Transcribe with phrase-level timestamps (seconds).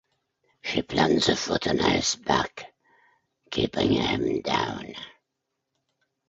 [0.63, 2.73] She plants a foot on his back,
[3.51, 4.95] keeping him down.